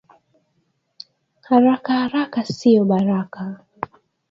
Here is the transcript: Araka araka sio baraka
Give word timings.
Araka 1.55 1.91
araka 2.05 2.41
sio 2.55 2.83
baraka 2.89 3.43